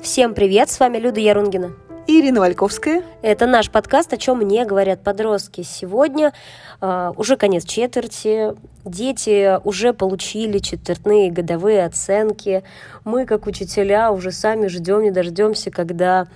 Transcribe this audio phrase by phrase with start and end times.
[0.00, 1.72] Всем привет, с вами Люда Ярунгина.
[2.06, 3.02] И Ирина Вальковская.
[3.22, 5.62] Это наш подкаст «О чем мне говорят подростки».
[5.62, 6.32] Сегодня
[6.80, 12.64] э, уже конец четверти, дети уже получили четвертные годовые оценки.
[13.04, 16.26] Мы, как учителя, уже сами ждем, не дождемся, когда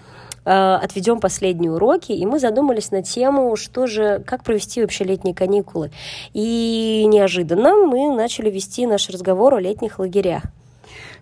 [0.44, 5.34] э, отведем последние уроки, и мы задумались на тему, что же, как провести вообще летние
[5.34, 5.90] каникулы.
[6.34, 10.42] И неожиданно мы начали вести наш разговор о летних лагерях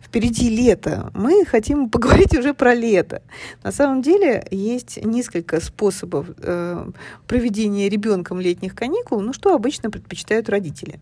[0.02, 1.10] впереди лето.
[1.14, 3.22] Мы хотим поговорить уже про лето.
[3.62, 6.90] На самом деле есть несколько способов э,
[7.26, 11.00] проведения ребенком летних каникул, ну что обычно предпочитают родители.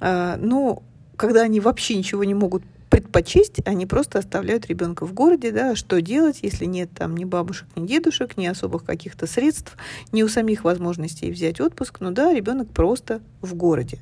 [0.00, 0.82] Э, ну,
[1.16, 6.00] когда они вообще ничего не могут предпочесть, они просто оставляют ребенка в городе, да, что
[6.00, 9.76] делать, если нет там ни бабушек, ни дедушек, ни особых каких-то средств,
[10.12, 13.98] ни у самих возможностей взять отпуск, ну да, ребенок просто в городе.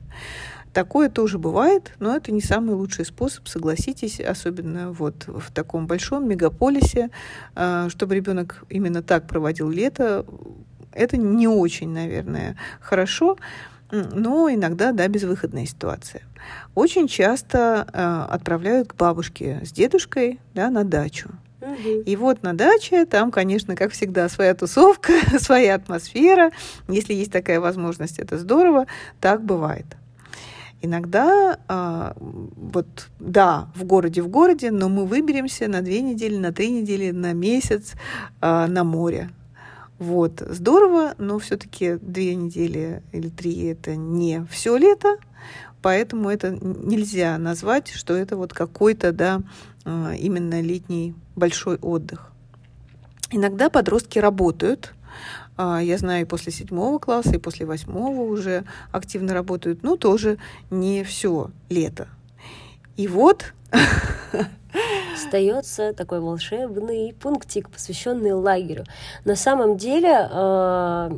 [0.76, 6.28] Такое тоже бывает, но это не самый лучший способ, согласитесь, особенно вот в таком большом
[6.28, 7.08] мегаполисе,
[7.54, 10.26] а, чтобы ребенок именно так проводил лето.
[10.92, 13.38] Это не очень, наверное, хорошо,
[13.90, 16.22] но иногда, да, безвыходная ситуация.
[16.74, 21.30] Очень часто э, отправляют к бабушке с дедушкой да, на дачу.
[22.04, 26.52] И вот на даче там, конечно, как всегда, своя тусовка, своя атмосфера.
[26.88, 28.86] Если есть такая возможность, это здорово.
[29.20, 29.86] Так бывает.
[30.82, 36.52] Иногда, а, вот, да, в городе, в городе, но мы выберемся на две недели, на
[36.52, 37.94] три недели, на месяц
[38.40, 39.30] а, на море.
[39.98, 45.16] Вот, здорово, но все-таки две недели или три это не все лето,
[45.80, 49.40] поэтому это нельзя назвать, что это вот какой-то, да,
[49.86, 52.30] а, именно летний большой отдых.
[53.30, 54.92] Иногда подростки работают,
[55.56, 59.82] а, я знаю, и после седьмого класса, и после восьмого уже активно работают.
[59.82, 60.36] Ну, тоже
[60.70, 62.08] не все лето.
[62.96, 63.54] И вот
[65.16, 68.84] остается такой волшебный пунктик, посвященный лагерю.
[69.24, 71.10] На самом деле а,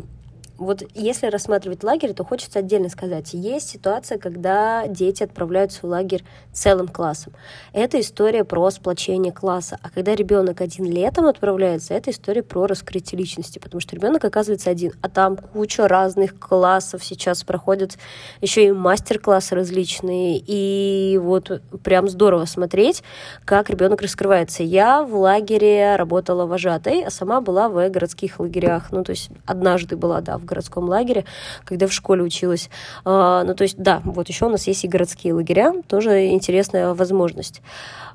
[0.59, 6.25] вот если рассматривать лагерь, то хочется отдельно сказать, есть ситуация, когда дети отправляются в лагерь
[6.53, 7.33] целым классом.
[7.73, 9.79] Это история про сплочение класса.
[9.83, 14.71] А когда ребенок один летом отправляется, это история про раскрытие личности, потому что ребенок оказывается
[14.71, 17.97] один, а там куча разных классов сейчас проходят,
[18.41, 23.05] еще и мастер-классы различные, и вот прям здорово смотреть,
[23.45, 24.65] как ребенок раскрывается.
[24.65, 29.97] Я в лагере работала вожатой, а сама была в городских лагерях, ну то есть однажды
[29.97, 31.25] была, да, в городском лагере,
[31.65, 32.71] когда в школе училась.
[33.05, 36.95] А, ну, то есть, да, вот еще у нас есть и городские лагеря, тоже интересная
[36.95, 37.63] возможность.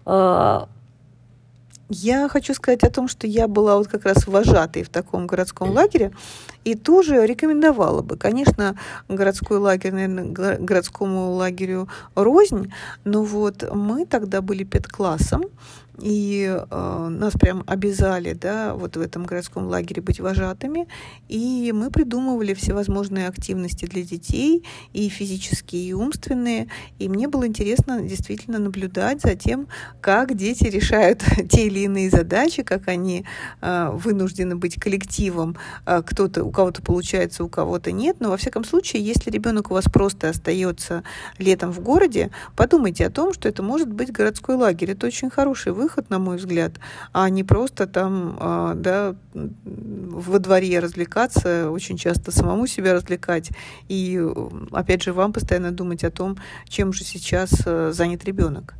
[0.06, 0.68] А,
[1.90, 5.72] я хочу сказать о том, что я была вот как раз вожатой в таком городском
[5.72, 6.12] лагере
[6.64, 8.18] и тоже рекомендовала бы.
[8.18, 8.78] Конечно,
[9.10, 12.72] городской лагерь, наверное, городскому лагерю рознь,
[13.04, 15.44] но вот мы тогда были педклассом,
[16.02, 20.88] и э, нас прям обязали, да, вот в этом городском лагере быть вожатыми,
[21.30, 24.64] и мы придумывали всевозможные активности для детей,
[24.94, 29.68] и физические, и умственные, и мне было интересно действительно наблюдать за тем,
[30.02, 33.26] как дети решают те или иные задачи, как они
[33.62, 39.04] э, вынуждены быть коллективом, э, кто-то, кого-то получается, у кого-то нет, но во всяком случае,
[39.04, 41.04] если ребенок у вас просто остается
[41.38, 45.74] летом в городе, подумайте о том, что это может быть городской лагерь, это очень хороший
[45.74, 46.74] выход, на мой взгляд,
[47.12, 53.50] а не просто там, а, да, во дворе развлекаться, очень часто самому себя развлекать.
[53.90, 54.22] И,
[54.72, 56.38] опять же, вам постоянно думать о том,
[56.70, 58.76] чем же сейчас э, занят ребенок.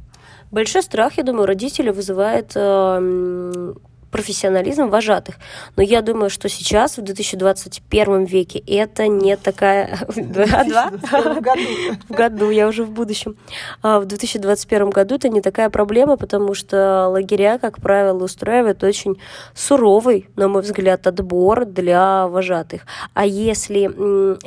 [0.52, 3.74] Большой страх, я думаю, родители вызывает э,
[4.14, 5.36] профессионализм вожатых.
[5.76, 10.00] Но я думаю, что сейчас, в 2021 веке, это не такая...
[12.10, 13.36] В году, я уже в будущем.
[13.82, 19.18] А в 2021 году это не такая проблема, потому что лагеря, как правило, устраивают очень
[19.54, 22.84] суровый, на мой взгляд, отбор для вожатых.
[23.14, 23.84] А если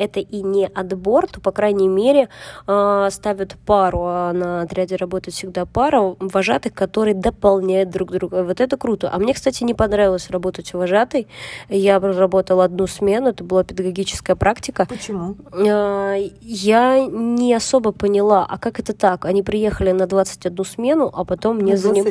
[0.00, 2.28] это и не отбор, то, по крайней мере,
[2.66, 8.44] а, ставят пару, а на отряде работает всегда пара вожатых, которые дополняют друг друга.
[8.44, 9.10] Вот это круто.
[9.12, 11.26] А мне, кстати, кстати, не понравилось работать вожатой.
[11.70, 14.86] Я работала одну смену, это была педагогическая практика.
[14.86, 15.36] Почему?
[15.50, 19.24] А, я не особо поняла, а как это так?
[19.24, 22.04] Они приехали на 21 смену, а потом мне за ним...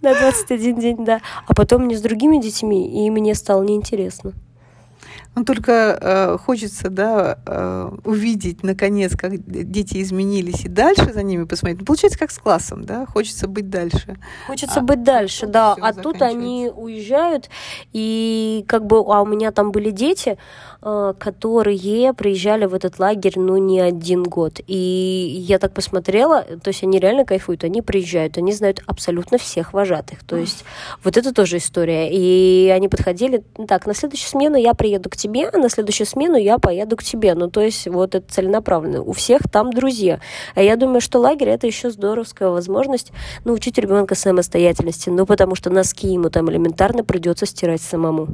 [0.00, 1.20] На 21 день, да.
[1.46, 4.32] А потом мне с другими детьми, и мне стало неинтересно.
[5.38, 11.44] Ну, только э, хочется, да, э, увидеть, наконец, как дети изменились и дальше за ними
[11.44, 11.78] посмотреть.
[11.78, 14.16] Ну, получается, как с классом, да, хочется быть дальше.
[14.48, 15.76] Хочется а, быть дальше, да.
[15.80, 17.50] А тут они уезжают,
[17.92, 20.38] и как бы, а у меня там были дети,
[20.82, 24.60] э, которые приезжали в этот лагерь, ну, не один год.
[24.66, 29.72] И я так посмотрела, то есть они реально кайфуют, они приезжают, они знают абсолютно всех
[29.72, 30.24] вожатых.
[30.24, 30.64] То есть
[31.04, 32.10] вот это тоже история.
[32.10, 36.36] И они подходили, так, на следующую смену я приеду к тебе, а на следующую смену
[36.36, 37.34] я поеду к тебе.
[37.34, 39.02] Ну, то есть вот это целенаправленно.
[39.02, 40.20] У всех там друзья.
[40.54, 43.12] А я думаю, что лагерь это еще здоровская возможность
[43.44, 45.10] научить ребенка самостоятельности.
[45.10, 48.28] Ну, потому что носки ему там элементарно придется стирать самому.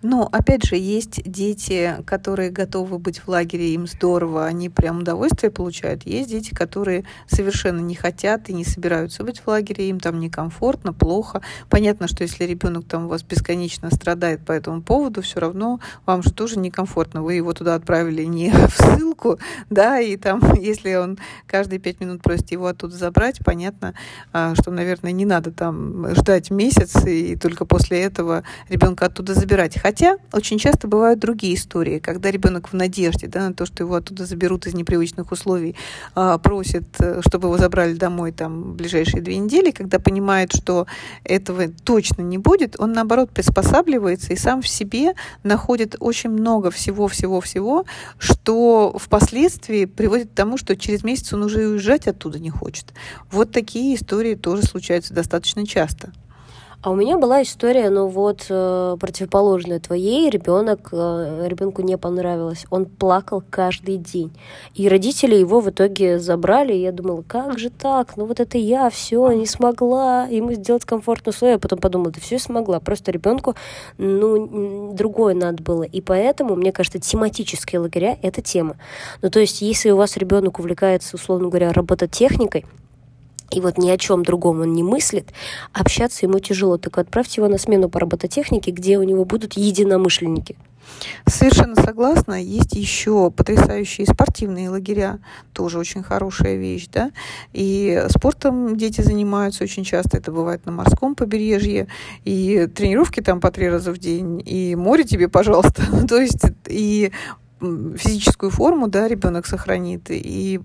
[0.00, 5.50] Но, опять же, есть дети, которые готовы быть в лагере, им здорово, они прям удовольствие
[5.50, 6.06] получают.
[6.06, 10.92] Есть дети, которые совершенно не хотят и не собираются быть в лагере, им там некомфортно,
[10.92, 11.42] плохо.
[11.68, 16.22] Понятно, что если ребенок там у вас бесконечно страдает по этому поводу, все равно вам
[16.22, 17.22] же тоже некомфортно.
[17.22, 22.22] Вы его туда отправили не в ссылку, да, и там, если он каждые пять минут
[22.22, 23.94] просит его оттуда забрать, понятно,
[24.32, 29.76] а, что, наверное, не надо там ждать месяц и только после этого ребенка оттуда забирать
[29.88, 33.94] Хотя очень часто бывают другие истории, когда ребенок в надежде да, на то, что его
[33.94, 35.76] оттуда заберут из непривычных условий,
[36.14, 40.86] а, просит, э, чтобы его забрали домой там, в ближайшие две недели, когда понимает, что
[41.24, 47.86] этого точно не будет, он наоборот приспосабливается и сам в себе находит очень много всего-всего-всего,
[48.18, 52.92] что впоследствии приводит к тому, что через месяц он уже уезжать оттуда не хочет.
[53.30, 56.12] Вот такие истории тоже случаются достаточно часто.
[56.80, 60.30] А у меня была история, ну вот, э, противоположная твоей.
[60.30, 62.66] Ребенок, э, ребенку не понравилось.
[62.70, 64.30] Он плакал каждый день.
[64.76, 66.74] И родители его в итоге забрали.
[66.74, 68.16] И я думала, как же так?
[68.16, 71.56] Ну вот это я, все, не смогла ему сделать комфортные условия.
[71.56, 72.78] А потом подумала, да все смогла.
[72.78, 73.56] Просто ребенку,
[73.96, 75.82] ну, другое надо было.
[75.82, 78.76] И поэтому, мне кажется, тематические лагеря— это тема.
[79.20, 82.66] Ну, то есть, если у вас ребенок увлекается, условно говоря, робототехникой,
[83.50, 85.28] и вот ни о чем другом он не мыслит,
[85.72, 86.78] общаться ему тяжело.
[86.78, 90.56] Так отправьте его на смену по робототехнике, где у него будут единомышленники.
[91.26, 92.42] Совершенно согласна.
[92.42, 95.18] Есть еще потрясающие спортивные лагеря,
[95.52, 97.10] тоже очень хорошая вещь, да.
[97.52, 101.88] И спортом дети занимаются очень часто, это бывает на морском побережье,
[102.24, 105.82] и тренировки там по три раза в день, и море тебе, пожалуйста.
[106.08, 107.12] То есть и
[107.60, 110.60] физическую форму, да, ребенок сохранит, и,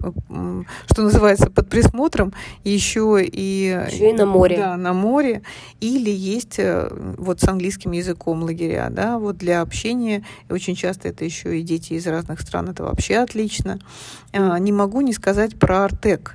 [0.91, 3.85] что называется, под присмотром еще и...
[3.91, 4.57] Еще и на море.
[4.57, 5.41] Да, на море.
[5.79, 6.87] Или есть э,
[7.17, 10.23] вот с английским языком лагеря, да, вот для общения.
[10.49, 13.79] Очень часто это еще и дети из разных стран, это вообще отлично.
[14.31, 16.33] А, не могу не сказать про Артек,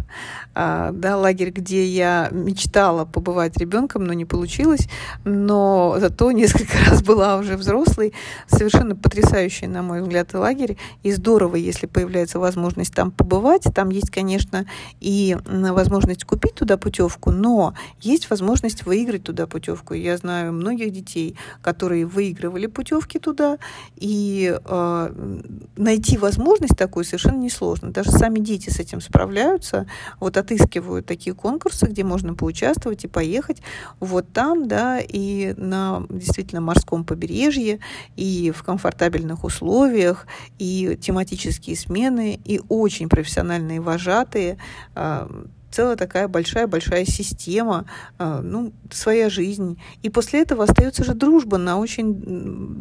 [0.54, 4.88] а, да, лагерь, где я мечтала побывать ребенком, но не получилось,
[5.24, 8.12] но зато несколько раз была уже взрослой.
[8.48, 13.64] Совершенно потрясающий, на мой взгляд, лагерь лагерь, и здорово, если появляется возможность там побывать.
[13.74, 14.64] Там есть, конечно,
[15.00, 19.94] и возможность купить туда путевку, но есть возможность выиграть туда путевку.
[19.94, 23.58] Я знаю многих детей, которые выигрывали путевки туда,
[23.96, 25.40] и э,
[25.76, 27.90] найти возможность такую совершенно несложно.
[27.90, 29.86] Даже сами дети с этим справляются,
[30.20, 33.62] вот отыскивают такие конкурсы, где можно поучаствовать и поехать
[34.00, 37.80] вот там, да, и на действительно морском побережье,
[38.16, 40.26] и в комфортабельных условиях,
[40.58, 44.58] и тематические смены, и очень профессиональные вожатые,
[44.94, 45.28] а,
[45.70, 47.86] целая такая большая-большая система,
[48.18, 49.80] а, ну, своя жизнь.
[50.02, 52.14] И после этого остается же дружба на очень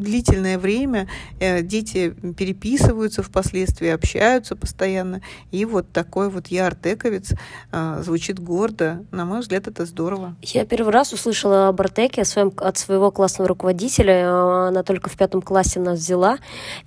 [0.02, 1.08] длительное время.
[1.40, 5.22] Э, дети переписываются впоследствии, общаются постоянно.
[5.52, 7.34] И вот такой вот я артековец
[7.72, 9.06] а, звучит гордо.
[9.12, 10.36] На мой взгляд, это здорово.
[10.42, 12.24] Я первый раз услышала об Артеке
[12.58, 14.68] от своего классного руководителя.
[14.68, 16.38] Она только в пятом классе нас взяла.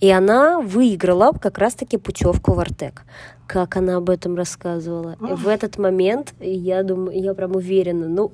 [0.00, 3.04] И она выиграла как раз-таки путевку в Артек
[3.50, 5.16] как она об этом рассказывала.
[5.28, 8.30] И в этот момент я думаю, я прям уверена, ну,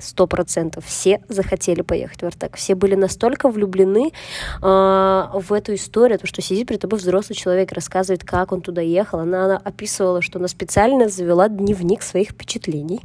[0.00, 2.56] сто процентов все захотели поехать в Артек.
[2.56, 7.70] Все были настолько влюблены э, в эту историю, то, что сидит перед тобой взрослый человек,
[7.70, 9.20] рассказывает, как он туда ехал.
[9.20, 13.02] Она, она описывала, что она специально завела дневник своих впечатлений.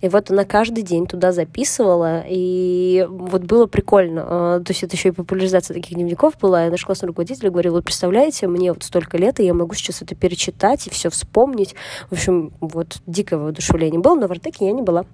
[0.00, 4.24] И вот она каждый день туда записывала, и вот было прикольно.
[4.26, 6.64] А, то есть это еще и популяризация таких дневников была.
[6.64, 10.02] Я наш классный руководитель говорил, вот представляете, мне вот столько лет, и я могу сейчас
[10.02, 11.74] это перечитать и все вспомнить.
[12.10, 15.04] В общем, вот дикое воодушевление было, но в Артеке я не была.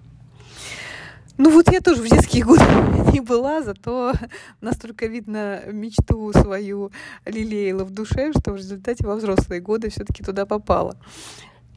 [1.39, 2.65] Ну вот я тоже в детские годы
[3.13, 4.13] не была, зато
[4.61, 6.91] настолько видно мечту свою
[7.25, 10.97] лелеяла в душе, что в результате во взрослые годы все-таки туда попала.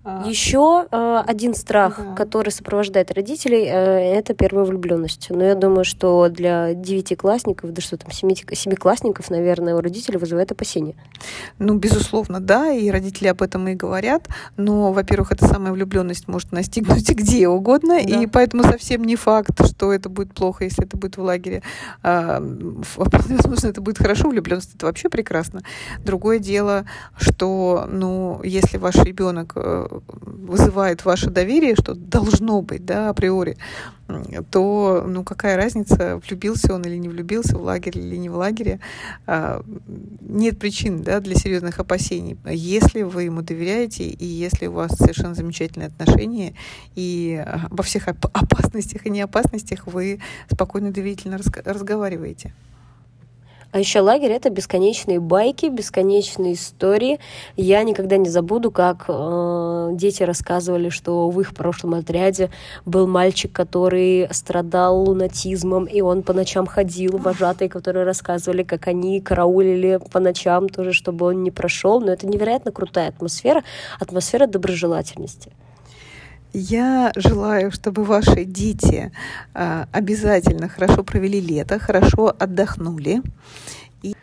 [0.04, 0.24] А...
[0.28, 2.16] Еще э, один страх, да.
[2.16, 5.28] который сопровождает родителей, э, это первая влюбленность.
[5.30, 10.96] Но я думаю, что для девятиклассников, да что там, семиклассников, наверное, у родителей вызывает опасения.
[11.60, 14.28] Ну, безусловно, да, и родители об этом и говорят.
[14.58, 18.22] Но, во-первых, эта самая влюбленность может настигнуть где угодно, да.
[18.22, 21.62] и поэтому совсем не факт, что это будет плохо, если это будет в лагере.
[22.02, 22.42] А,
[22.96, 25.62] возможно, это будет хорошо, влюбленность это вообще прекрасно.
[26.04, 26.86] Другое дело,
[27.18, 33.58] что, ну, если ваш ребенок э, вызывает ваше доверие, что должно быть, да, априори,
[34.50, 38.80] то, ну, какая разница, влюбился он или не влюбился, в лагере или не в лагере.
[39.26, 39.64] А,
[40.22, 42.38] нет причин, да, для серьезных опасений.
[42.46, 46.54] Если вы ему доверяете, и если у вас совершенно замечательные отношения,
[46.96, 50.20] и во всех опасностях и неопасностях вы
[50.52, 52.54] спокойно, доверительно разговариваете.
[53.72, 57.20] А еще лагерь это бесконечные байки, бесконечные истории.
[57.56, 62.50] Я никогда не забуду, как э, дети рассказывали, что в их прошлом отряде
[62.86, 69.22] был мальчик, который страдал лунатизмом, и он по ночам ходил, вожатые, которые рассказывали, как они
[69.22, 72.02] караулили по ночам тоже, чтобы он не прошел.
[72.02, 73.64] Но это невероятно крутая атмосфера,
[74.00, 75.54] атмосфера доброжелательности.
[76.54, 79.12] Я желаю, чтобы ваши дети
[79.54, 83.22] а, обязательно хорошо провели лето, хорошо отдохнули.
[84.04, 84.16] И,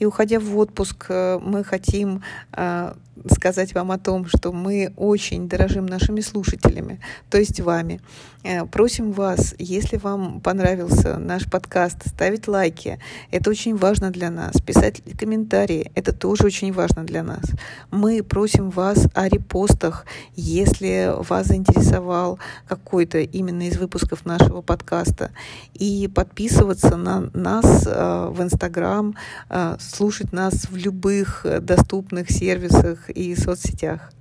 [0.00, 2.96] и уходя в отпуск, э, мы хотим а,
[3.30, 8.00] сказать вам о том, что мы очень дорожим нашими слушателями, то есть вами.
[8.44, 12.98] Э, просим вас, если вам понравился наш подкаст, ставить лайки.
[13.32, 14.60] Это очень важно для нас.
[14.60, 15.90] Писать комментарии.
[15.94, 17.42] Это тоже очень важно для нас.
[17.90, 20.06] Мы просим вас о репостах,
[20.36, 25.30] если вас заинтересовал какой-то именно из выпусков нашего подкаста.
[25.74, 29.16] И подписываться на нас э, в Инстаграм,
[29.50, 34.12] э, слушать нас в любых доступных сервисах и соцсетях.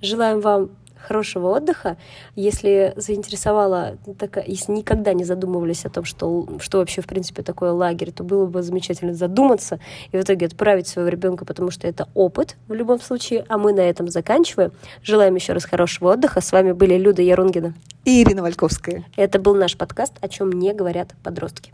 [0.00, 1.96] Желаем вам хорошего отдыха.
[2.34, 7.72] Если заинтересовало, так, если никогда не задумывались о том, что, что вообще в принципе такое
[7.72, 9.80] лагерь, то было бы замечательно задуматься
[10.12, 13.44] и в итоге отправить своего ребенка, потому что это опыт в любом случае.
[13.48, 14.72] А мы на этом заканчиваем.
[15.02, 16.40] Желаем еще раз хорошего отдыха.
[16.40, 17.74] С вами были Люда Ярунгина
[18.04, 19.04] и Ирина Вальковская.
[19.16, 21.72] Это был наш подкаст «О чем не говорят подростки».